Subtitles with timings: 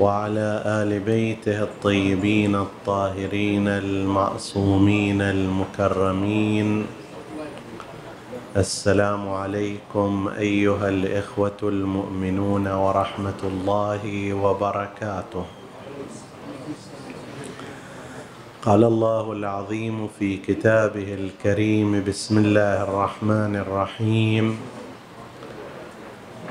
[0.00, 6.86] وعلى آل بيته الطيبين الطاهرين المعصومين المكرمين.
[8.56, 15.44] السلام عليكم أيها الإخوة المؤمنون ورحمة الله وبركاته.
[18.62, 24.77] قال الله العظيم في كتابه الكريم بسم الله الرحمن الرحيم.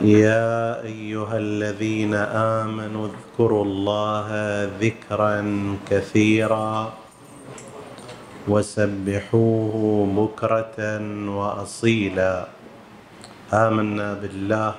[0.02, 4.28] يا أيها الذين آمنوا اذكروا الله
[4.78, 5.42] ذكرا
[5.90, 6.94] كثيرا
[8.48, 9.73] وسبحوه
[10.14, 10.78] بكرة
[11.30, 12.48] وأصيلا.
[13.53, 14.75] آمنا بالله.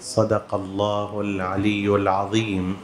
[0.00, 2.76] صدق الله العلي العظيم.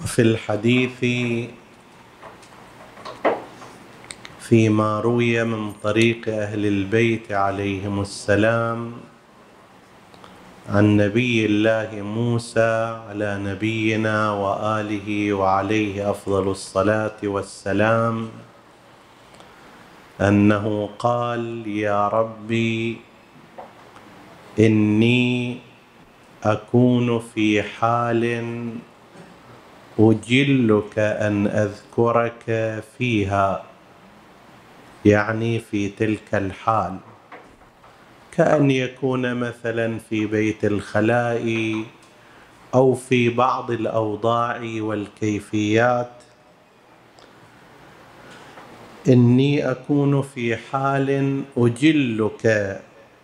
[0.00, 1.00] وفي الحديث
[4.48, 8.92] فيما روي من طريق أهل البيت عليهم السلام
[10.68, 18.28] عن نبي الله موسى على نبينا وآله وعليه أفضل الصلاة والسلام
[20.20, 22.96] أنه قال يا ربي
[24.58, 25.58] إني
[26.44, 28.22] أكون في حال
[29.98, 32.44] أجلك أن أذكرك
[32.98, 33.75] فيها
[35.06, 36.96] يعني في تلك الحال.
[38.32, 41.74] كأن يكون مثلا في بيت الخلاء
[42.74, 46.10] أو في بعض الأوضاع والكيفيات.
[49.08, 52.46] إني أكون في حال أجلك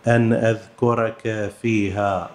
[0.07, 2.29] أن أذكرك فيها.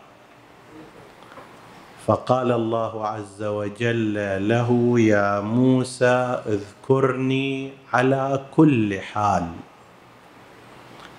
[2.09, 4.15] فقال الله عز وجل
[4.49, 9.47] له يا موسى اذكرني على كل حال.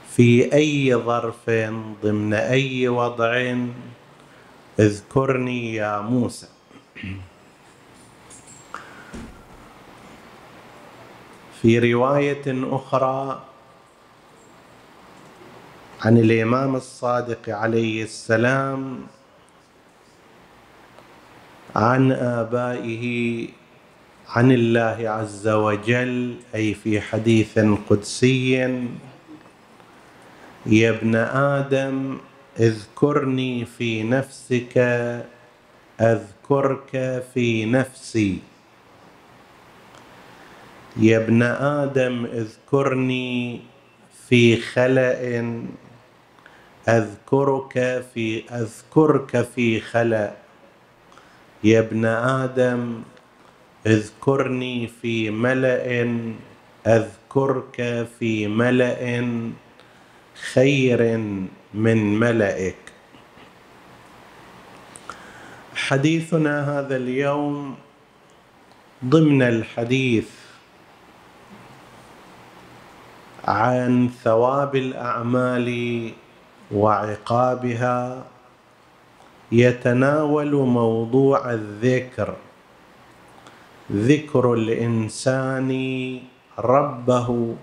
[0.10, 1.50] في أي ظرف
[2.04, 3.56] ضمن أي وضع
[4.80, 6.48] اذكرني يا موسى.
[11.62, 13.42] في رواية أخرى
[16.02, 19.08] عن الإمام الصادق عليه السلام
[21.76, 23.48] عن آبائه
[24.30, 27.60] عن الله عز وجل أي في حديث
[27.90, 28.54] قدسي
[30.66, 32.18] يا ابن آدم
[32.60, 34.78] اذكرني في نفسك
[36.02, 38.40] أذكرك في نفسي.
[40.98, 43.60] يا ابن آدم اذكرني
[44.28, 45.14] في خلأ
[46.88, 50.49] أذكرك في أذكرك في خلأ.
[51.64, 53.02] يا ابن آدم
[53.88, 56.24] اذكرني في ملأ
[56.88, 59.26] أذكرك في ملأ
[60.54, 61.18] خير
[61.74, 62.76] من ملائك
[65.76, 67.76] حديثنا هذا اليوم
[69.06, 70.30] ضمن الحديث
[73.48, 75.70] عن ثواب الأعمال
[76.72, 78.24] وعقابها
[79.52, 82.36] يتناول موضوع الذكر.
[83.92, 85.72] ذكر الإنسان
[86.60, 87.56] ربه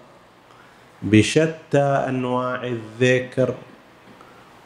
[1.03, 3.55] بشتى أنواع الذكر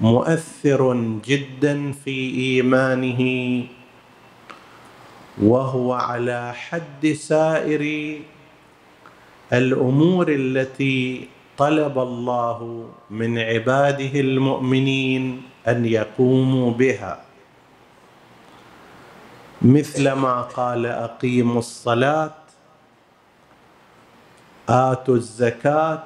[0.01, 0.95] مؤثر
[1.25, 3.23] جدا في إيمانه
[5.43, 7.83] وهو على حد سائر
[9.53, 11.29] الأمور التي
[11.59, 15.43] طلب الله من عباده المؤمنين.
[15.69, 17.21] أن يقوموا بها.
[19.63, 22.35] مثل ما قال أقيموا الصلاة
[24.69, 26.03] آتوا الزكاة.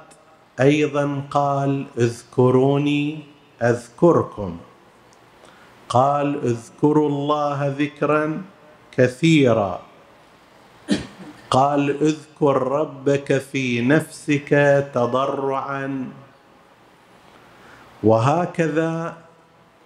[0.60, 3.18] أيضا قال اذكروني
[3.62, 4.58] أذكركم.
[5.88, 8.42] قال اذكروا الله ذكرا
[8.92, 9.80] كثيرا.
[11.50, 14.50] قال اذكر ربك في نفسك
[14.94, 16.12] تضرعا.
[18.02, 19.23] وهكذا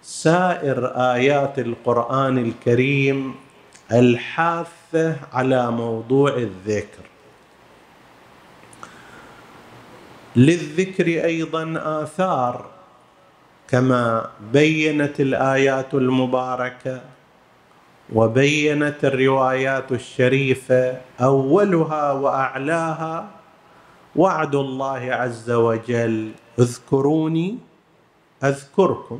[0.01, 3.35] سائر آيات القرآن الكريم
[3.91, 7.03] الحاثه على موضوع الذكر.
[10.35, 11.73] للذكر أيضا
[12.03, 12.65] آثار
[13.67, 17.01] كما بينت الآيات المباركة
[18.13, 23.29] وبينت الروايات الشريفة أولها وأعلاها
[24.15, 27.57] وعد الله عز وجل اذكروني
[28.43, 29.19] أذكركم.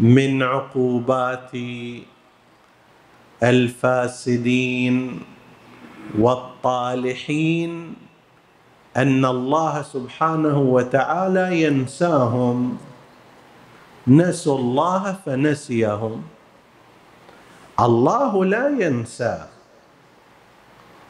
[0.00, 1.52] من عقوبات
[3.42, 4.96] الفاسدين
[6.18, 7.94] والطالحين
[8.96, 12.78] أن الله سبحانه وتعالى ينساهم.
[14.08, 16.22] نسوا الله فنسيهم.
[17.80, 19.36] الله لا ينسى.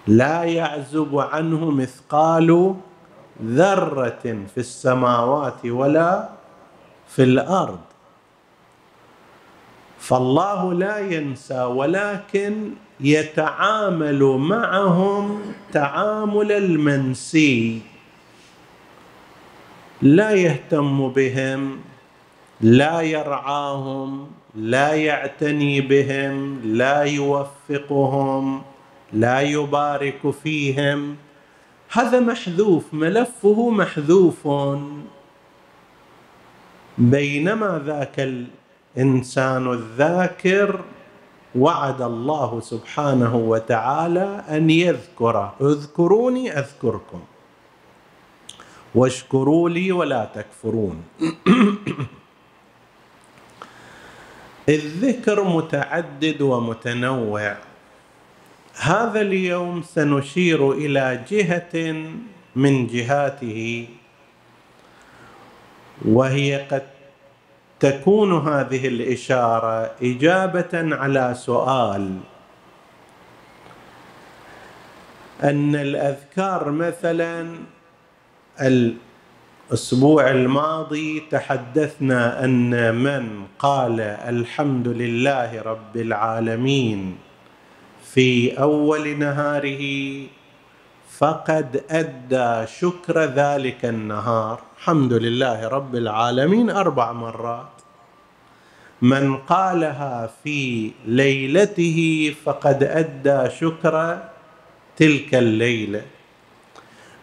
[0.06, 2.75] لا يعزب عنه مثقال
[3.43, 6.28] ذرة في السماوات ولا
[7.06, 7.89] في الأرض.
[10.00, 12.70] فالله لا ينسى ولكن
[13.00, 15.41] يتعامل معهم
[15.73, 17.81] تعامل المنسي.
[20.02, 21.81] لا يهتم بهم
[22.61, 28.62] لا يرعاهم لا يعتني بهم لا يوفقهم
[29.12, 31.17] لا يبارك فيهم.
[31.93, 34.49] هذا محذوف ملفه محذوف.
[36.99, 38.19] بينما ذاك
[38.96, 40.81] الانسان الذاكر
[41.54, 47.20] وعد الله سبحانه وتعالى أن يذكر اذكروني أذكركم.
[48.94, 51.02] واشكروا لي ولا تكفرون.
[54.69, 57.56] الذكر متعدد ومتنوع.
[58.75, 61.93] هذا اليوم سنشير إلى جهة
[62.56, 63.88] من جهاته
[66.04, 67.00] وهي قد
[67.81, 72.17] تكون هذه الإشارة إجابة على سؤال
[75.43, 77.59] أن الأذكار مثلا
[78.61, 87.19] الأسبوع الماضي تحدثنا أن من قال الحمد لله رب العالمين
[88.15, 89.82] في أول نهاره
[91.19, 94.69] فقد أدى شكر ذلك النهار.
[94.81, 97.75] الحمد لله رب العالمين أربع مرات.
[99.03, 101.99] من قالها في ليلته
[102.44, 104.23] فقد أدى شكر
[104.97, 106.03] تلك الليلة.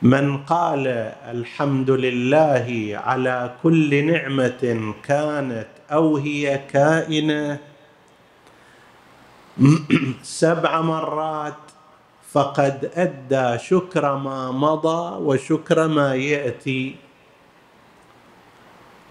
[0.02, 0.88] من قال
[1.34, 7.58] الحمد لله على كل نعمة كانت أو هي كائنة.
[10.42, 11.64] سبع مرات
[12.32, 17.07] فقد أدى شكر ما مضى وشكر ما يأتي.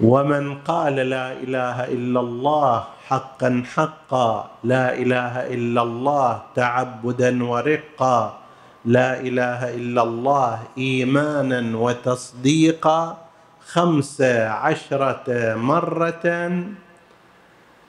[0.00, 8.38] ومن قال لا إله إلا الله حقا حقا لا إله إلا الله تعبدا ورقا
[8.84, 13.18] لا إله إلا الله ايمانا وتصديقا
[13.66, 14.20] خمس
[14.64, 16.24] عشرة مرة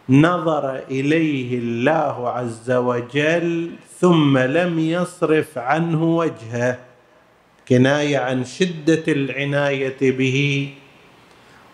[0.10, 6.78] نظر إليه الله عز وجل ثم لم يصرف عنه وجهه
[7.68, 10.70] كناية عن شدة العناية به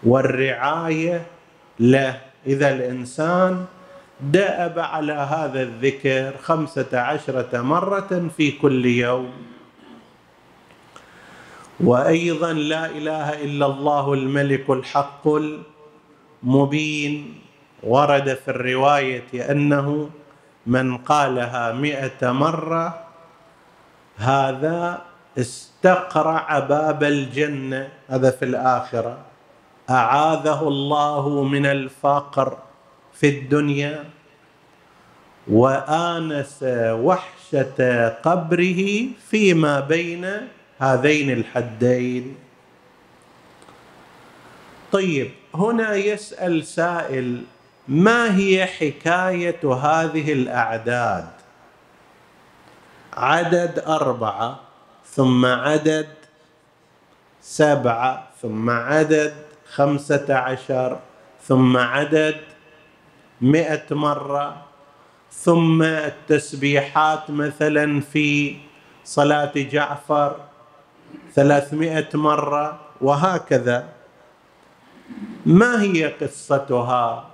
[0.05, 1.25] والرعاية
[1.79, 2.21] له.
[2.47, 3.65] إذا الإنسان
[4.21, 9.31] دأب على هذا الذكر خمسة عشرة مرة في كل يوم.
[11.79, 15.27] وأيضا لا إله إلا الله الملك الحق
[16.43, 17.39] المبين.
[17.83, 20.09] ورد في الرواية أنه
[20.67, 23.03] من قالها مئة مرة
[24.17, 25.01] هذا
[25.37, 29.32] استقرع باب الجنة هذا في الآخرة.
[29.89, 32.57] أعاذه الله من الفقر
[33.13, 34.03] في الدنيا
[35.47, 36.59] وآنس
[36.89, 40.47] وحشة قبره فيما بين
[40.79, 42.35] هذين الحدين.
[44.91, 47.43] طيب هنا يسأل سائل
[47.87, 51.27] ما هي حكاية هذه الأعداد؟
[53.13, 54.59] عدد أربعة
[55.05, 56.07] ثم عدد
[57.41, 59.33] سبعة ثم عدد
[59.75, 60.99] خمسة عشر
[61.47, 62.35] ثم عدد
[63.41, 64.65] مئة مرة
[65.31, 68.55] ثم التسبيحات مثلا في
[69.03, 70.35] صلاة جعفر
[71.33, 73.89] ثلاثمائة مرة وهكذا.
[75.45, 77.29] ما هي قصتها؟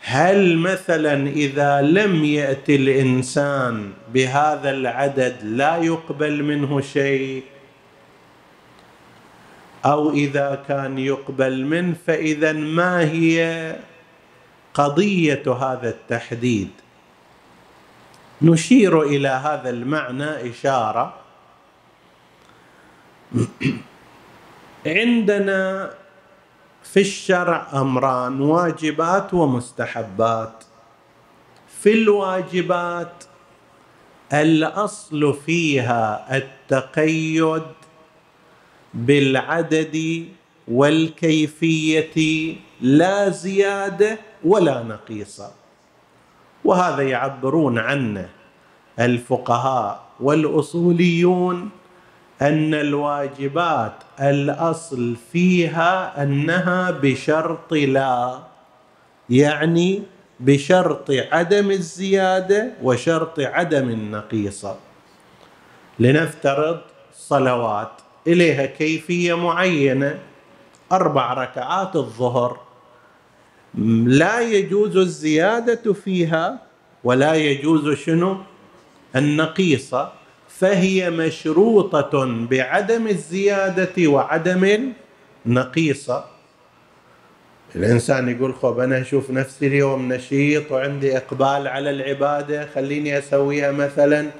[0.00, 7.42] هل مثلا إذا لم يأتي الإنسان بهذا العدد لا يقبل منه شيء؟
[9.84, 13.76] أو إذا كان يقبل منه فإذا ما هي
[14.74, 16.70] قضية هذا التحديد؟
[18.42, 21.14] نشير إلى هذا المعنى إشارة.
[24.86, 25.90] عندنا
[26.82, 30.64] في الشرع أمران واجبات ومستحبات.
[31.82, 33.24] في الواجبات
[34.32, 37.77] الأصل فيها التقيد
[39.06, 40.24] بالعدد
[40.68, 45.50] والكيفية لا زيادة ولا نقيصة.
[46.64, 48.28] وهذا يعبرون عنه
[49.00, 51.70] الفقهاء والأصوليون
[52.42, 58.38] أن الواجبات الأصل فيها أنها بشرط لا
[59.30, 60.02] يعني
[60.40, 64.76] بشرط عدم الزيادة وشرط عدم النقيصة.
[65.98, 66.80] لنفترض
[67.14, 67.92] صلوات.
[68.28, 70.18] إليها كيفية معينة.
[70.92, 72.60] أربع ركعات الظهر.
[74.04, 76.58] لا يجوز الزيادة فيها
[77.04, 78.36] ولا يجوز شنو؟
[79.16, 80.12] النقيصه
[80.48, 84.92] فهي مشروطة بعدم الزيادة وعدم
[85.46, 86.24] النقيصه
[87.76, 94.30] الإنسان يقول خب أنا أشوف نفسي اليوم نشيط وعندي إقبال على العبادة خليني أسويها مثلا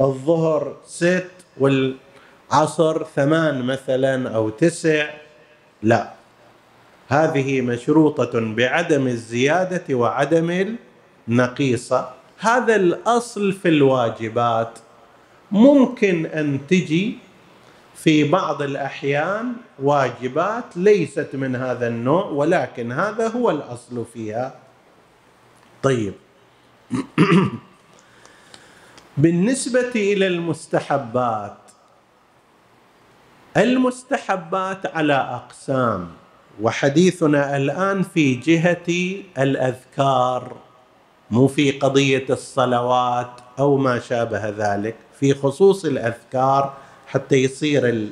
[0.00, 1.30] الظهر ست
[2.52, 5.10] والعصر ثمان مثلا أو تسع
[5.82, 6.12] لا.
[7.08, 10.76] هذه مشروطة بعدم الزيادة وعدم
[11.28, 12.10] النقيصة.
[12.38, 14.78] هذا الأصل في الواجبات.
[15.50, 17.18] ممكن أن تجي
[17.94, 24.54] في بعض الأحيان واجبات ليست من هذا النوع ولكن هذا هو الأصل فيها.
[25.82, 26.14] طيب.
[29.22, 31.61] بالنسبة إلى المستحبات
[33.56, 36.08] المستحبات على أقسام.
[36.60, 40.56] وحديثنا الآن في جهة الأذكار.
[41.30, 44.96] مو في قضية الصلوات أو ما شابه ذلك.
[45.20, 46.74] في خصوص الأذكار
[47.06, 48.08] حتى يصير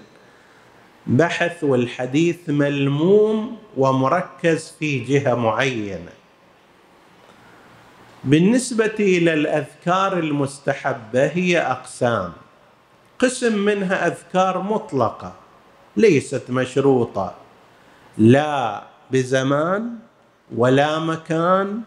[1.07, 6.13] البحث والحديث ملموم ومركز في جهة معينة.
[8.25, 12.33] بالنسبة إلى الأذكار المستحبة هي أقسام.
[13.21, 15.33] قسم منها أذكار مطلقة
[15.97, 17.35] ليست مشروطة.
[18.19, 19.91] لا بزمان
[20.57, 21.81] ولا مكان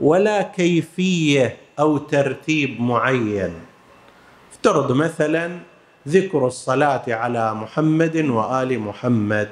[0.00, 3.54] ولا كيفية أو ترتيب معين.
[4.52, 5.58] افترض مثلا
[6.08, 9.48] ذكر الصلاة على محمد وآل محمد.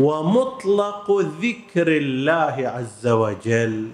[0.00, 1.06] ومطلق
[1.42, 3.88] ذكر الله عز وجل.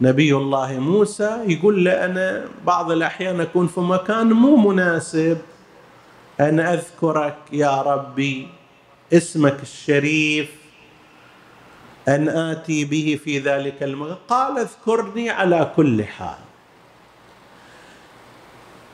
[0.00, 5.38] نبي الله موسى يقول له أنا بعض الأحيان أكون في مكان مو مناسب.
[6.40, 8.48] ان أذكرك يا ربي
[9.12, 10.50] اسمك الشريف.
[12.08, 16.51] أن آتي به في ذلك المكان قال اذكرني على كل حال.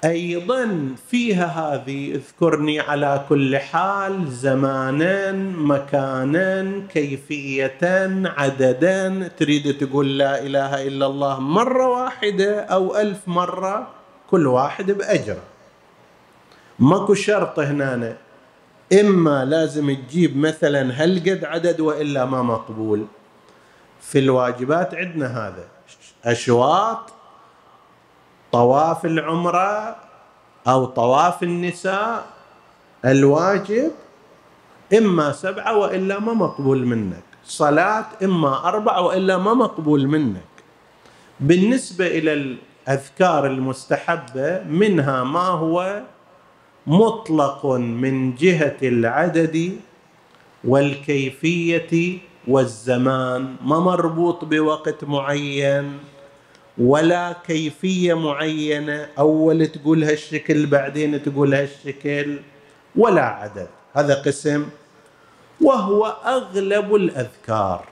[0.05, 7.79] أيضا فيها هذه اذكرني على كل حال زمانا مكانا كيفيه
[8.25, 9.29] عددا.
[9.29, 13.89] تريد تقول لا إله إلا الله مرة واحدة أو ألف مرة؟
[14.31, 15.43] كل واحد بأجره.
[16.79, 18.17] ماكو شرط هنا
[19.01, 23.07] إما لازم تجيب مثلا هل قد عدد وإلا ما مقبول.
[24.01, 25.69] في الواجبات عندنا هذا.
[26.25, 27.13] أشواط
[28.53, 29.97] طواف العمرة
[30.69, 32.27] أو طواف النساء
[33.05, 33.91] الواجب
[34.99, 37.23] إما سبعة وإلا ما مقبول منك.
[37.45, 40.53] صلاة إما أربعة وإلا ما مقبول منك.
[41.41, 42.33] بالنسبة إلى
[42.89, 46.03] الأذكار المستحبة منها ما هو؟
[46.87, 49.77] مطلق من جهة العدد
[50.65, 53.57] والكيفية والزمان.
[53.65, 55.99] ما مربوط بوقت معين؟
[56.79, 62.39] ولا كيفية معينة أول تقول هالشكل بعدين تقول هالشكل
[62.97, 63.69] ولا عدد.
[63.95, 64.67] هذا قسم.
[65.61, 67.85] وهو أغلب الأذكار.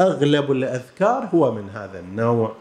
[0.00, 2.54] أغلب الأذكار هو من هذا النوع.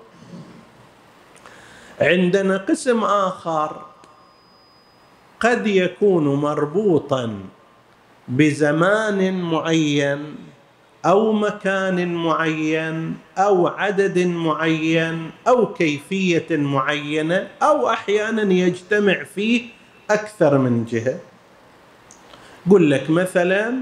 [2.02, 3.82] عندنا قسم آخر
[5.40, 7.40] قد يكون مربوطا
[8.28, 10.36] بزمان معين
[11.06, 19.70] أو مكان معين أو عدد معين أو كيفية معينة أو أحيانا يجتمع فيه
[20.10, 21.20] أكثر من جهة.
[22.72, 23.74] قل لك مثلا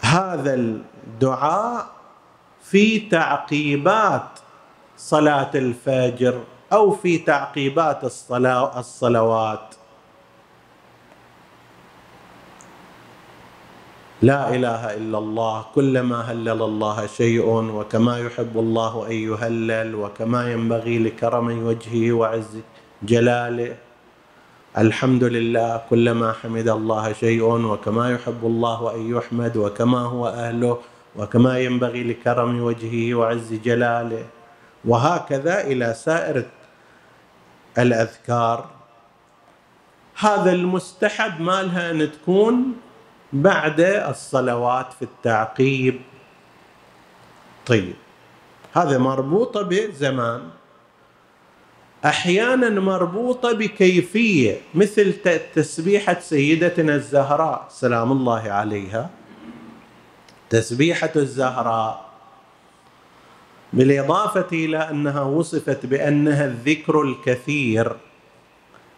[0.00, 1.86] هذا الدعاء
[2.64, 4.38] في تعقيبات
[4.96, 6.40] صلاة الفجر
[6.72, 8.04] أو في تعقيبات
[8.76, 9.74] الصلوات.
[14.22, 15.64] لا إله إلا الله.
[15.74, 22.58] كلما هلل الله شيء وكما يحب الله أن يهلل وكما ينبغي لكرم وجهه وعز
[23.02, 23.76] جلاله.
[24.78, 25.82] الحمد لله.
[25.90, 30.78] كلما حمد الله شيء وكما يحب الله أن يحمد وكما هو أهله
[31.16, 34.24] وكما ينبغي لكرم وجهه وعز جلاله.
[34.84, 36.44] وهكذا إلى سائر
[37.78, 38.68] الأذكار.
[40.18, 42.54] هذا المستحب مالها أن تكون
[43.32, 46.00] بعد الصلوات في التعقيب.
[47.66, 47.94] طيب
[48.72, 50.42] هذا مربوطه بزمان.
[52.04, 55.14] أحيانا مربوطه بكيفية مثل
[55.54, 59.10] تسبيحة سيدتنا الزهراء سلام الله عليها.
[60.50, 62.10] تسبيحة الزهراء
[63.72, 67.96] بالإضافة إلى أنها وصفت بأنها الذكر الكثير.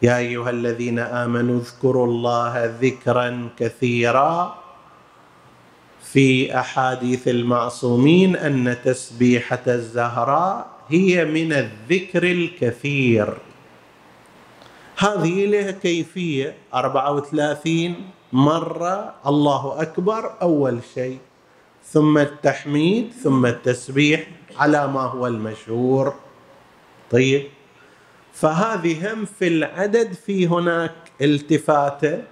[0.03, 4.59] يا أيها الذين آمنوا اذكروا الله ذكرا كثيرا
[6.03, 13.35] في أحاديث المعصومين أن تسبيحة الزهراء هي من الذكر الكثير.
[14.99, 16.55] هذه لها كيفية.
[16.75, 17.95] 34
[18.33, 21.19] مرة الله أكبر أول شيء
[21.85, 24.27] ثم التحميد ثم التسبيح
[24.59, 26.15] على ما هو المشهور.
[27.11, 27.43] طيب
[28.33, 32.23] فهذه هم في العدد في هناك التفاتة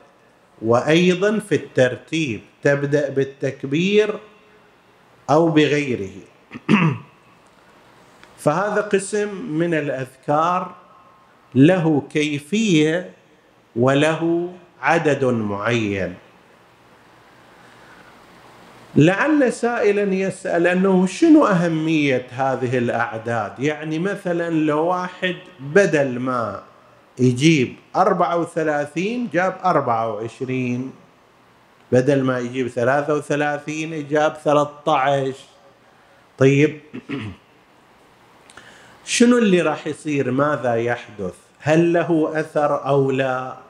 [0.62, 2.40] وأيضا في الترتيب.
[2.62, 4.18] تبدأ بالتكبير
[5.30, 6.16] أو بغيره.
[8.44, 10.74] فهذا قسم من الأذكار
[11.54, 13.10] له كيفية
[13.76, 14.52] وله
[14.82, 16.14] عدد معين.
[18.96, 26.62] لعل سائلا يسأل أنه شنو أهمية هذه الأعداد؟ يعني مثلا لو واحد بدل ما
[27.18, 30.92] يجيب 34 جاب 24
[31.92, 35.34] بدل ما يجيب 33 جاب 13
[36.38, 36.80] طيب
[39.04, 43.69] شنو اللي راح يصير؟ ماذا يحدث؟ هل له أثر أو لا؟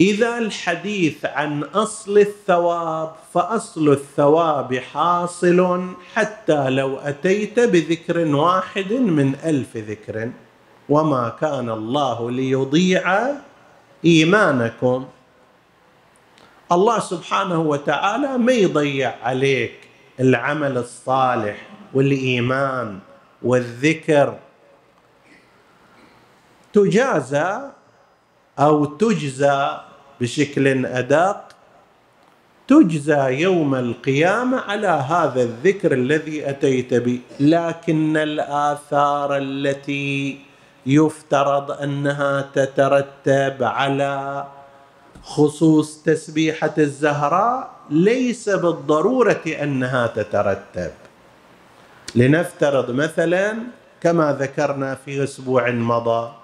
[0.00, 9.76] إذا الحديث عن أصل الثواب فأصل الثواب حاصل حتى لو أتيت بذكر واحد من ألف
[9.76, 10.30] ذكر.
[10.88, 13.32] وما كان الله ليضيع
[14.04, 15.06] إيمانكم.
[16.72, 19.74] الله سبحانه وتعالى ما يضيع عليك
[20.20, 21.56] العمل الصالح
[21.94, 22.98] والإيمان
[23.42, 24.38] والذكر.
[26.72, 27.73] تجازى
[28.58, 29.78] أو تجزى
[30.20, 31.44] بشكل أدق
[32.68, 37.20] تجزى يوم القيامة على هذا الذكر الذي أتيت به.
[37.40, 40.38] لكن الآثار التي
[40.86, 44.46] يفترض أنها تترتب على
[45.22, 50.90] خصوص تسبيحة الزهراء ليس بالضرورة أنها تترتب.
[52.14, 53.56] لنفترض مثلا
[54.00, 56.43] كما ذكرنا في أسبوع مضى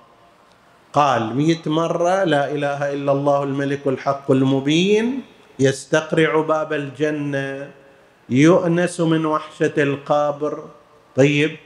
[0.93, 5.23] قال مئة مرة لا إله إلا الله الملك الحق المبين
[5.59, 7.71] يستقرع باب الجنة
[8.29, 10.65] يؤنس من وحشة القبر.
[11.17, 11.57] طيب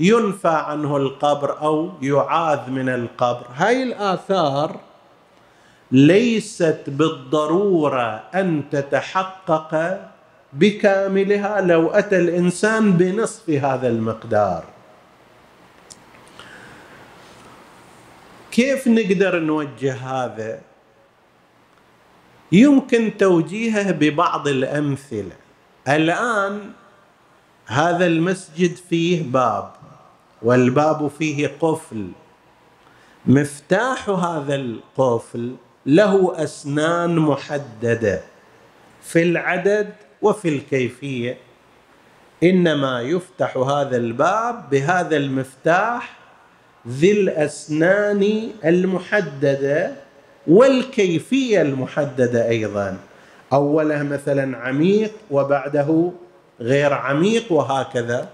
[0.00, 3.46] ينفى عنه القبر أو يعاذ من القبر.
[3.54, 4.76] هاي الآثار
[5.92, 10.00] ليست بالضرورة أن تتحقق
[10.52, 14.73] بكاملها لو أتى الإنسان بنصف هذا المقدار.
[18.54, 20.60] كيف نقدر نوجه هذا؟
[22.52, 25.36] يمكن توجيهه ببعض الأمثلة.
[25.88, 26.72] الآن
[27.66, 29.72] هذا المسجد فيه باب
[30.42, 32.08] والباب فيه قفل.
[33.26, 38.22] مفتاح هذا القفل له أسنان محددة
[39.02, 41.38] في العدد وفي الكيفية.
[42.42, 46.23] إنما يفتح هذا الباب بهذا المفتاح
[46.88, 49.92] ذي الأسنان المحددة
[50.46, 52.96] والكيفية المحددة أيضا.
[53.52, 56.12] أوله مثلا عميق وبعده
[56.60, 58.28] غير عميق وهكذا.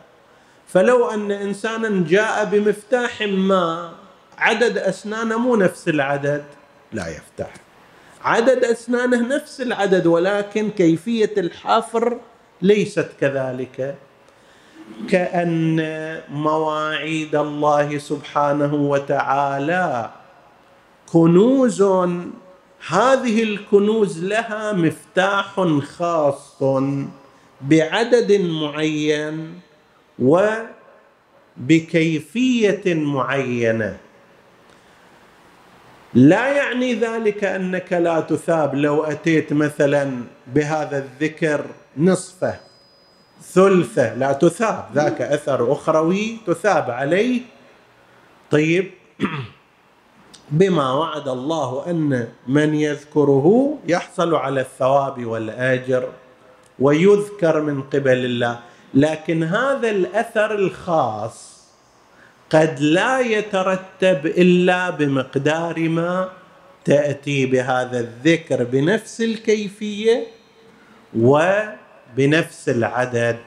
[0.68, 3.92] فلو أن انسانا جاء بمفتاح ما
[4.38, 6.44] عدد أسنانه مو نفس العدد.
[6.92, 7.50] لا يفتح.
[8.24, 12.18] عدد أسنانه نفس العدد ولكن كيفية الحفر
[12.62, 13.94] ليست كذلك.
[15.08, 15.80] كأن
[16.30, 20.10] مواعيد الله سبحانه وتعالى
[21.12, 21.82] كنوز
[22.88, 25.60] هذه الكنوز لها مفتاح
[25.98, 26.62] خاص
[27.60, 29.60] بعدد معين
[31.58, 33.96] وبكيفية معينة.
[36.14, 40.24] لا يعني ذلك أنك لا تثاب لو أتيت مثلا
[40.54, 41.64] بهذا الذكر
[41.96, 42.69] نصفه.
[43.54, 44.84] ثلثة لا تثاب.
[44.94, 47.40] ذاك أثر أخروي تثاب عليه.
[48.50, 48.90] طيب
[50.50, 56.08] بما وعد الله أن من يذكره يحصل على الثواب والأجر
[56.78, 58.60] ويذكر من قبل الله.
[58.94, 61.60] لكن هذا الأثر الخاص
[62.50, 66.28] قد لا يترتب إلا بمقدار ما
[66.84, 70.26] تأتي بهذا الذكر بنفس الكيفية
[72.12, 73.38] وبنفس العدد.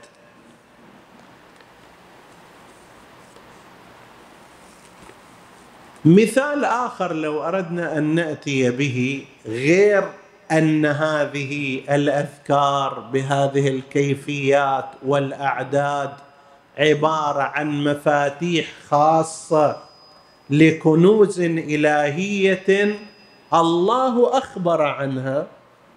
[6.06, 10.04] مثال آخر لو أردنا أن نأتي به غير
[10.52, 16.12] أن هذه الأذكار بهذه الكيفيات والأعداد
[16.78, 19.78] عبارة عن مفاتيح خاصة
[20.50, 22.96] لكنوز إلهية
[23.54, 25.48] الله أخبر عنها.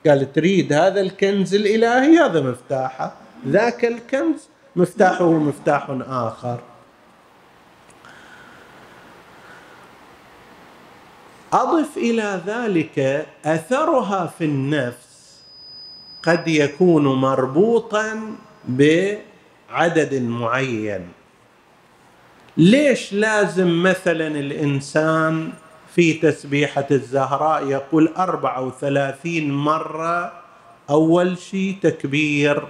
[0.09, 3.15] قال تريد هذا الكنز الإلهي؟ هذا مفتاحه.
[3.49, 6.61] ذاك الكنز مفتاحه مفتاح آخر.
[11.53, 15.41] أضف إلى ذلك أثرها في النفس
[16.23, 18.37] قد يكون مربوطا
[18.69, 21.09] بعدد معين.
[22.57, 25.53] ليش لازم مثلا الإنسان
[25.97, 30.33] في تسبيحة الزهراء يقول أربعة وثلاثين مرة
[30.91, 32.69] أول شيء تكبير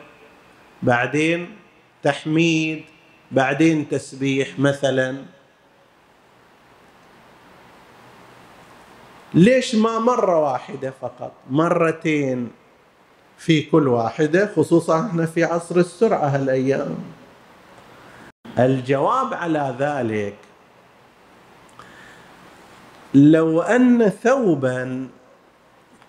[0.83, 1.57] بعدين
[2.03, 2.85] تحميد
[3.31, 5.17] بعدين تسبيح مثلا.
[9.35, 12.51] ليش ما مرة واحدة فقط؟ مرتين
[13.39, 16.97] في كل واحدة خصوصا إحنا في عصر السرعة هالأيام.
[18.59, 20.46] الجواب على ذلك
[23.17, 25.09] لو أن ثوبا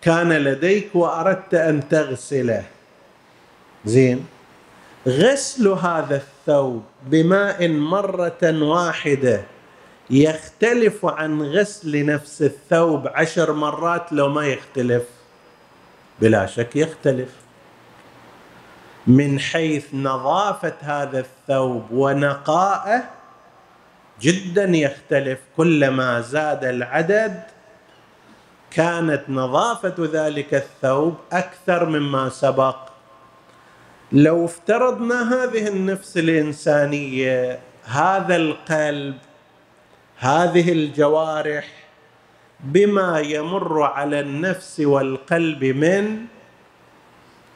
[0.01, 2.63] كان لديك وأردت أن تغسله.
[3.85, 4.25] زين.
[5.07, 9.41] غسل هذا الثوب بماء مرة واحدة
[10.09, 15.03] يختلف عن غسل نفس الثوب عشر مرات لو ما يختلف.
[16.21, 17.29] بلا شك يختلف.
[19.07, 23.16] من حيث نظافة هذا الثوب ونقائه
[24.21, 27.43] جدا يختلف كلما زاد العدد
[28.71, 32.77] كانت نظافة ذلك الثوب أكثر مما سبق.
[34.11, 39.17] لو افترضنا هذه النفس الإنسانية هذا القلب
[40.17, 41.67] هذه الجوارح
[42.59, 46.25] بما يمر على النفس والقلب من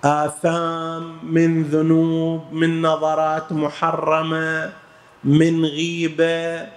[0.04, 4.72] آثام من ذنوب من نظرات محرمة
[5.24, 6.68] من غيبة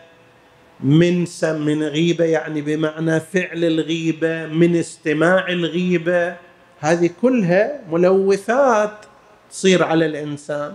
[0.81, 6.37] من سم من غيبة يعني بمعنى فعل الغيبة من استماع الغيبة.
[6.81, 8.97] هذه كلها ملوثات
[9.51, 10.75] تصير على الإنسان.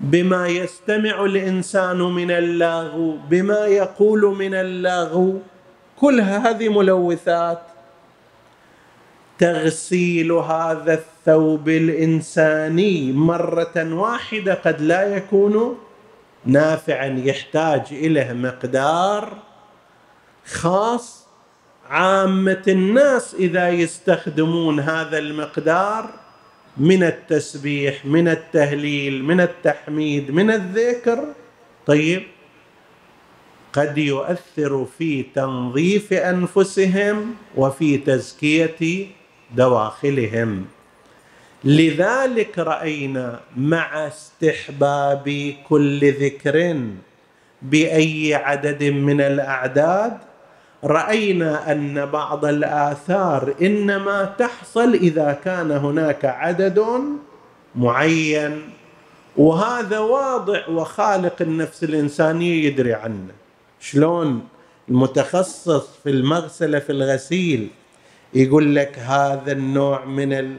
[0.00, 5.38] بما يستمع الإنسان من اللغو بما يقول من اللغو
[5.96, 7.62] كل هذه ملوثات.
[9.38, 15.78] تغسيل هذا الثوب الإنساني مرة واحدة قد لا يكون
[16.46, 19.38] نافعا يحتاج إليه مقدار
[20.46, 21.28] خاص.
[21.90, 26.10] عامة الناس إذا يستخدمون هذا المقدار
[26.76, 31.24] من التسبيح من التهليل من التحميد من الذكر
[31.86, 32.22] طيب
[33.72, 39.06] قد يؤثر في تنظيف أنفسهم وفي تزكية
[39.56, 40.66] دواخلهم.
[41.64, 46.76] لذلك رأينا مع استحباب كل ذكر
[47.62, 50.18] بأي عدد من الأعداد
[50.84, 56.84] رأينا أن بعض الآثار إنما تحصل إذا كان هناك عدد
[57.74, 58.62] معين
[59.36, 63.28] وهذا واضح وخالق النفس الإنسانية يدري عنه.
[63.80, 64.48] شلون؟
[64.88, 67.68] المتخصص في المغسلة في الغسيل
[68.34, 70.56] يقول لك هذا النوع من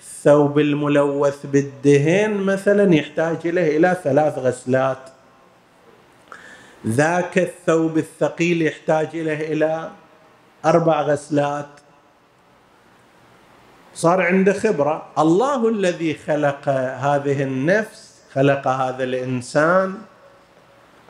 [0.00, 4.98] الثوب الملوث بالدهن مثلا يحتاج له إلى ثلاث غسلات.
[6.86, 9.90] ذاك الثوب الثقيل يحتاج إليه إلى
[10.64, 11.68] أربع غسلات.
[13.94, 15.06] صار عنده خبرة.
[15.18, 19.94] الله الذي خلق هذه النفس خلق هذا الإنسان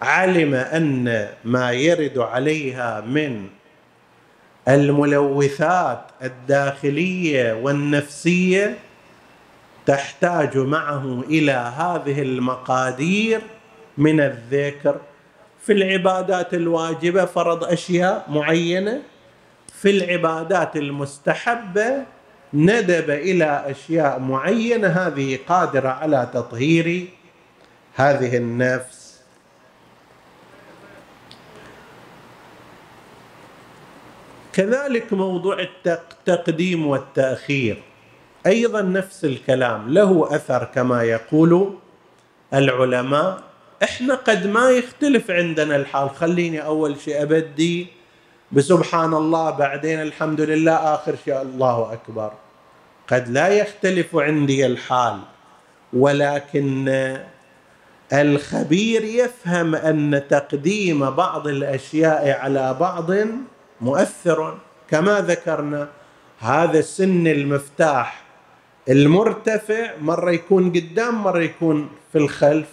[0.03, 3.47] علم أن ما يرد عليها من
[4.69, 8.79] الملوثات الداخلية والنفسية
[9.87, 13.41] تحتاج معه إلى هذه المقادير
[13.99, 14.97] من الذكر.
[15.61, 19.03] في العبادات الواجبة فرض أشياء معينة.
[19.73, 22.03] في العبادات المستحبة
[22.55, 24.89] ندب إلى أشياء معينة.
[24.89, 27.07] هذه قادرة على تطهير
[27.95, 29.08] هذه النفس.
[34.59, 37.83] كذلك موضوع التقديم والتأخير.
[38.47, 41.75] أيضا نفس الكلام له أثر كما يقول
[42.55, 43.43] العلماء.
[43.83, 46.11] إحنا قد ما يختلف عندنا الحال.
[46.11, 47.87] خليني أول شيء أبدي
[48.53, 52.33] بسبحان الله بعدين الحمد لله آخر شيء الله أكبر.
[53.09, 55.19] قد لا يختلف عندي الحال
[55.93, 56.89] ولكن
[58.13, 63.11] الخبير يفهم أن تقديم بعض الأشياء على بعض
[63.81, 64.59] مؤثر
[64.91, 65.89] كما ذكرنا
[66.39, 68.29] هذا سن المفتاح
[68.89, 72.69] المرتفع مرة يكون قدام مرة يكون في الخلف.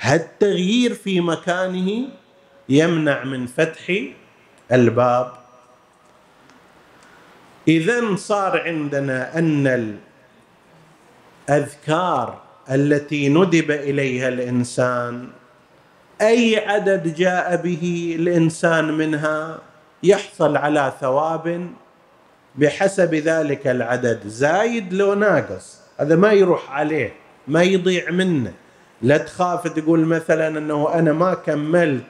[0.00, 2.08] هالتغيير في مكانه
[2.68, 4.02] يمنع من فتح
[4.72, 5.32] الباب.
[7.68, 9.96] إذا صار عندنا أن
[11.48, 15.28] الأذكار التي ندب إليها الإنسان
[16.20, 19.67] أي عدد جاء به الإنسان منها؟
[20.02, 21.70] يحصل على ثواب
[22.54, 24.26] بحسب ذلك العدد.
[24.26, 27.12] زايد لو ناقص هذا ما يروح عليه
[27.48, 28.52] ما يضيع منه.
[29.02, 32.06] لا تخاف تقول مثلا أنه أنا ما كملت.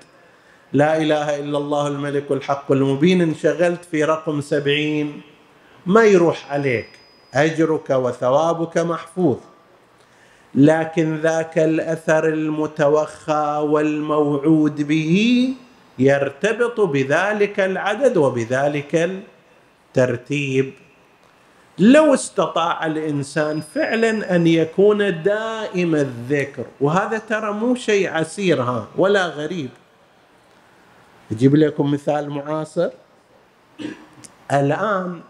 [0.72, 5.20] لا إله إلا الله الملك الحق المبين انشغلت في رقم سبعين.
[5.86, 6.88] ما يروح عليك.
[7.34, 9.38] أجرك وثوابك محفوظ.
[10.54, 15.48] لكن ذاك الأثر المتوخى والموعود به
[15.98, 19.22] يرتبط بذلك العدد وبذلك
[19.96, 20.72] الترتيب.
[21.78, 29.26] لو استطاع الإنسان فعلا أن يكون دائم الذكر وهذا ترى مو شيء عسير ها ولا
[29.26, 29.70] غريب.
[31.30, 32.90] أجيب لكم مثال معاصر.
[34.52, 35.20] الآن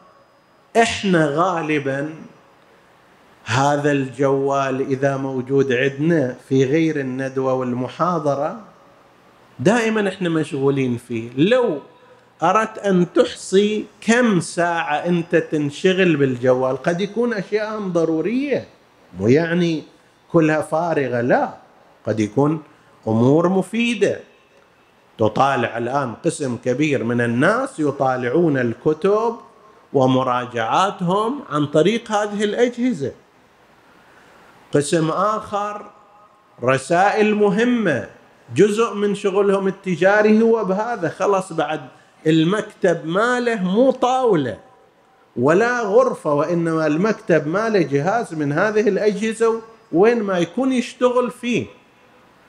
[0.76, 2.14] إحنا غالبا
[3.44, 8.60] هذا الجوال إذا موجود عندنا في غير الندوة والمحاضرة
[9.60, 11.30] دائما إحنا مشغولين فيه.
[11.36, 11.78] لو
[12.42, 18.68] أردت أن تحصي كم ساعة أنت تنشغل بالجوال قد يكون أشياء ضرورية
[19.18, 19.82] مو يعني
[20.32, 21.54] كلها فارغة لا.
[22.06, 22.62] قد يكون
[23.08, 24.20] أمور مفيدة.
[25.18, 29.36] تطالع الآن قسم كبير من الناس يطالعون الكتب
[29.92, 33.12] ومراجعاتهم عن طريق هذه الأجهزة.
[34.74, 35.90] قسم آخر
[36.62, 38.17] رسائل مهمة.
[38.56, 41.08] جزء من شغلهم التجاري هو بهذا.
[41.08, 41.80] خلاص بعد
[42.26, 44.58] المكتب ماله مو طاولة
[45.36, 49.60] ولا غرفة وإنما المكتب ماله جهاز من هذه الأجهزة
[49.92, 51.66] وين ما يكون يشتغل فيه.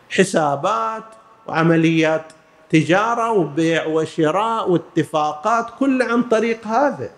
[0.09, 1.03] حسابات
[1.47, 2.25] وعمليات
[2.69, 7.09] تجارة وبيع وشراء واتفاقات كل عن طريق هذا.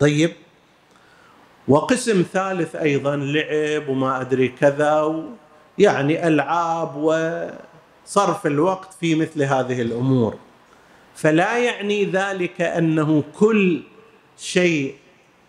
[0.00, 0.32] طيب
[1.68, 5.24] وقسم ثالث أيضا لعب وما أدري كذا
[5.80, 10.36] يعني ألعاب وصرف الوقت في مثل هذه الأمور.
[11.14, 13.82] فلا يعني ذلك أنه كل
[14.38, 14.94] شيء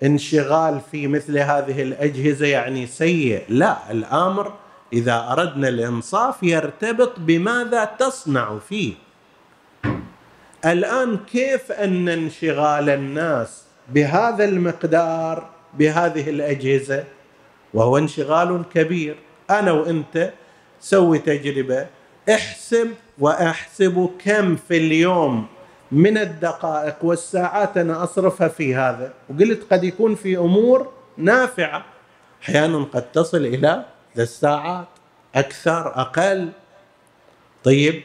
[0.04, 3.44] انشغال في مثل هذه الأجهزة يعني سيء.
[3.50, 4.54] لا الأمر
[4.94, 8.94] إذا أردنا الإنصاف يرتبط بماذا تصنع فيه.
[10.66, 17.04] الآن كيف أن انشغال الناس بهذا المقدار بهذه الأجهزة؟
[17.74, 19.16] وهو انشغال كبير.
[19.60, 20.34] أنا وأنت
[20.80, 21.88] سوي تجربة.
[22.30, 25.48] احسب وأحسب كم في اليوم
[25.92, 29.14] من الدقائق والساعات أنا أصرفها في هذا.
[29.30, 31.86] وقلت قد يكون في أمور نافعة.
[32.44, 33.86] أحيانا قد تصل إلى
[34.18, 34.88] الساعات
[35.36, 36.50] أكثر أقل.
[37.64, 38.02] طيب.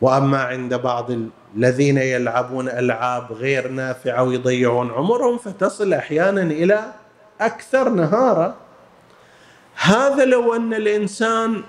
[0.00, 1.10] وأما عند بعض
[1.56, 6.92] الذين يلعبون ألعاب غير نافعة ويضيعون عمرهم فتصل أحيانا إلى
[7.40, 8.54] أكثر نهارا.
[9.76, 11.62] هذا لو أن الإنسان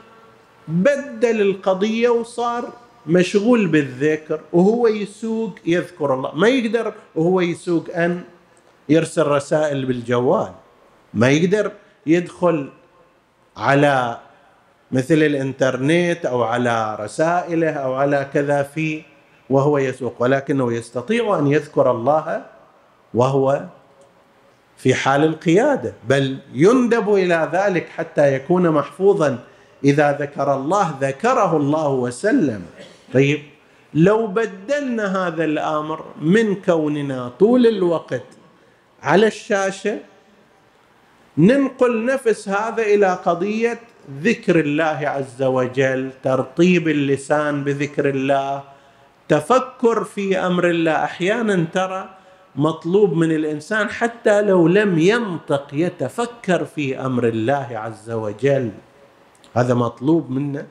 [0.67, 2.69] بدل القضية وصار
[3.07, 6.35] مشغول بالذكر وهو يسوق يذكر الله.
[6.35, 8.23] ما يقدر وهو يسوق أن
[8.89, 10.51] يرسل رسائل بالجوال.
[11.13, 11.71] ما يقدر
[12.05, 12.69] يدخل
[13.57, 14.17] على
[14.91, 19.03] مثل الإنترنت أو على رسائله أو على كذا في
[19.49, 20.15] وهو يسوق.
[20.19, 22.45] ولكنه يستطيع أن يذكر الله
[23.13, 23.65] وهو
[24.86, 29.39] في حال القيادة بل يندب إلى ذلك حتى يكون محفوظا
[29.84, 32.62] إذا ذكر الله ذكره الله وسلم.
[33.13, 33.39] طيب
[33.93, 38.24] لو بدلنا هذا الأمر من كوننا طول الوقت
[39.04, 40.00] على الشاشة
[41.38, 43.80] ننقل نفس هذا إلى قضية
[44.21, 48.63] ذكر الله عز وجل ترطيب اللسان بذكر الله
[49.30, 51.04] تفكر في أمر الله.
[51.04, 52.10] أحيانا ترى
[52.55, 58.71] مطلوب من الإنسان حتى لو لم ينطق يتفكر في أمر الله عز وجل.
[59.55, 60.67] هذا مطلوب منا.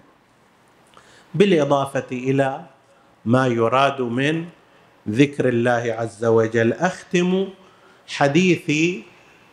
[1.34, 2.60] بالإضافة إلى
[3.24, 4.44] ما يراد من
[5.08, 6.72] ذكر الله عز وجل.
[6.72, 7.48] أختم
[8.06, 9.04] حديثي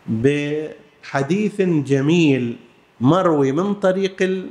[0.07, 2.57] بحديث جميل
[3.01, 4.47] مروي من طريق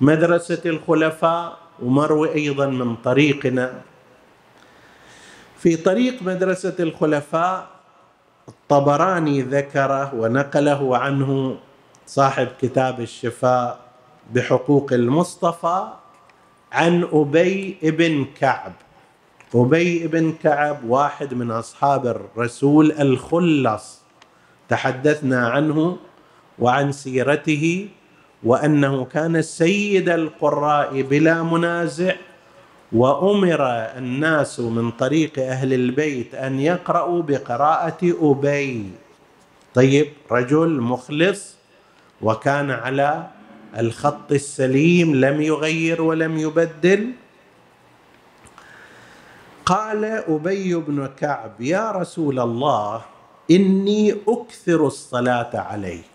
[0.00, 3.82] مدرسه الخلفاء ومروي أيضا من طريقنا.
[5.60, 7.66] في طريق مدرسة الخلفاء
[8.48, 11.56] الطبراني ذكره ونقله عنه
[12.06, 13.78] صاحب كتاب الشفاء
[14.34, 15.88] بحقوق المصطفى
[16.72, 18.72] عن أبي بن كعب.
[19.54, 24.00] أبي بن كعب واحد من أصحاب الرسول الخلص.
[24.68, 25.96] تحدثنا عنه
[26.58, 27.88] وعن سيرته
[28.42, 32.14] وأنه كان سيد القراء بلا منازع
[32.92, 33.62] وأمر
[33.96, 38.90] الناس من طريق أهل البيت أن يقرأوا بقراءة أبي.
[39.74, 41.54] طيب رجل مخلص
[42.22, 43.26] وكان على
[43.78, 47.12] الخط السليم لم يغير ولم يبدل.
[49.66, 53.02] قال أبي بن كعب يا رسول الله
[53.50, 56.10] إني أكثر الصلاة عليك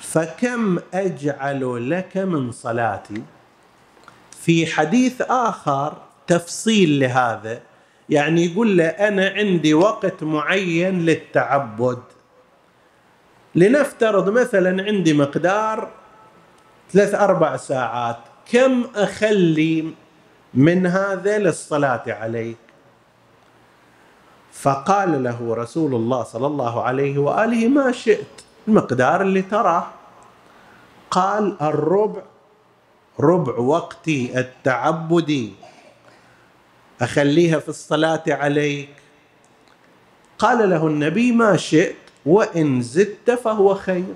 [0.00, 3.22] فكم أجعل لك من صلاتي؟
[4.40, 5.92] في حديث آخر
[6.26, 7.60] تفصيل لهذا.
[8.08, 12.02] يعني يقول له أنا عندي وقت معين للتعبد.
[13.54, 15.88] لنفترض مثلا عندي مقدار
[16.92, 18.16] ثلاث أربع ساعات.
[18.52, 19.94] كم أخلي
[20.54, 22.56] من هذا للصلاة عليك
[24.52, 28.42] فقال له رسول الله صلى الله عليه وآله ما شئت.
[28.68, 29.86] المقدار اللي تراه.
[31.10, 32.22] قال الربع
[33.20, 35.52] ربع وقتي التعبدي
[37.00, 38.88] أخليها في الصلاة عليك.
[40.38, 41.96] قال له النبي ما شئت
[42.26, 44.14] وإن زدت فهو خير.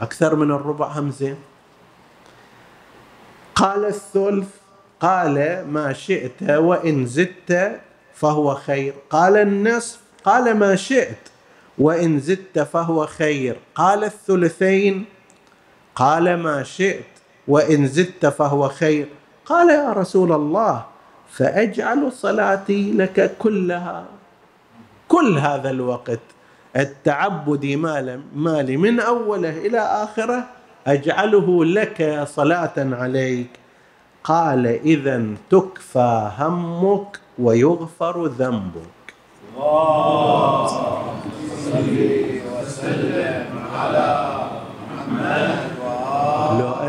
[0.00, 1.36] أكثر من الربع هم زين
[3.54, 4.48] قال الثلث
[5.00, 7.80] قال ما شئت وإن زدت
[8.14, 8.94] فهو خير.
[9.10, 11.28] قال النصف قال ما شئت
[11.78, 13.56] وإن زدت فهو خير.
[13.74, 15.04] قال الثلثين
[15.94, 17.15] قال ما شئت
[17.48, 19.06] وإن زدت فهو خير.
[19.46, 20.84] قال يا رسول الله
[21.30, 24.04] فأجعل صلاتي لك كلها
[25.08, 26.20] كل هذا الوقت.
[26.76, 27.76] التعبدي
[28.34, 30.44] مالي من أوله إلى آخره
[30.86, 33.50] أجعله لك صلاة عليك.
[34.24, 39.14] قال اذا تكفى همك ويغفر ذنبك.
[41.76, 44.35] الله وسلم على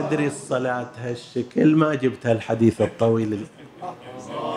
[0.07, 3.47] أدري الصلاة هالشكل ما جبت هالحديث الطويل.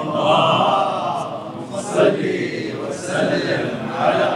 [0.03, 2.23] اللهم صل
[2.83, 4.31] وسلم على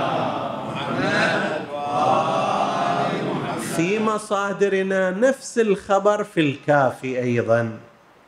[3.77, 7.79] في مصادرنا نفس الخبر في الكافي أيضا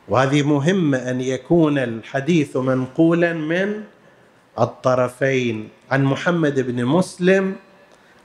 [0.07, 3.83] وهذه مهمه أن يكون الحديث منقولا من
[4.59, 5.69] الطرفين.
[5.91, 7.55] عن محمد بن مسلم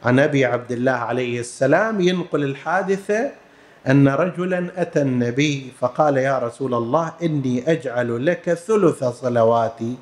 [0.05, 3.42] عن أبي عبد الله عليه السلام ينقل الحادثة
[3.89, 9.97] أن رجلا أتى النبي فقال يا رسول الله إني أجعل لك ثلث صلواتي.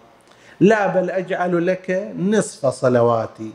[0.61, 3.51] لا بل أجعل لك نصف صلواتي.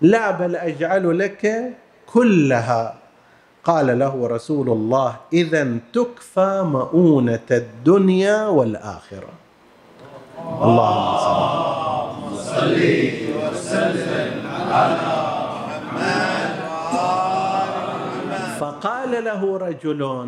[0.00, 1.72] لا بل أجعل لك
[2.06, 2.94] كلها.
[3.64, 9.32] قال له رسول الله اذا تكفى مؤونة الدنيا والآخرة.
[10.62, 12.80] اللهم صل
[13.38, 15.25] وسلم على
[19.06, 20.26] فقال له رجل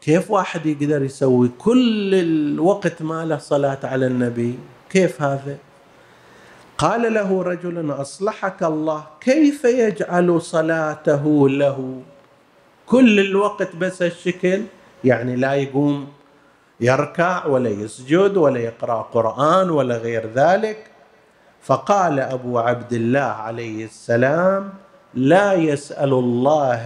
[0.00, 4.58] كيف واحد يقدر يسوي كل الوقت ماله صلاة على النبي؟
[4.90, 5.58] كيف هذا؟
[6.78, 12.02] قال له رجل أصلحك الله كيف يجعل صلاته له؟
[12.86, 14.62] كل الوقت بس الشكل
[15.04, 16.08] يعني لا يقوم
[16.80, 20.90] يركع ولا يسجد ولا يقرأ قرآن ولا غير ذلك.
[21.62, 26.84] فقال أبو عبد الله عليه السلام لا يسأل الله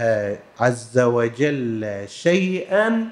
[0.60, 3.08] عز وجل شيئا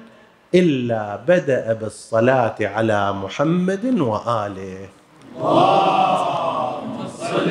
[0.55, 4.89] إلا بدأ بالصلاة على محمد وآله.
[5.37, 7.49] اللهم صل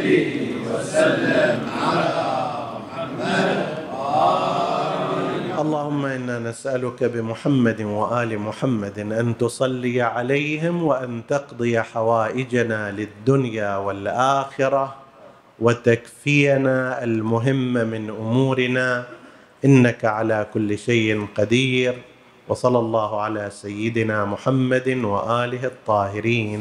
[0.71, 2.19] وسلم على
[2.79, 3.59] محمد
[5.59, 15.08] اللهم إنا نسألك بمحمد وآل محمد أن تصلي عليهم وأن تقضي حوائجنا للدنيا والآخرة.
[15.61, 18.89] وتكفينا المهم من أمورنا
[19.65, 21.95] إنك على كل شيء قدير
[22.49, 26.57] وصلى الله على سيدنا محمد وآله الطاهرين.